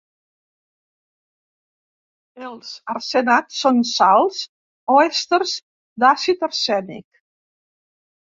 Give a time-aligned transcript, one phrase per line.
[2.47, 4.41] Els arsenats són sals
[4.93, 5.53] o èsters
[6.05, 7.09] d'àcid arsènic.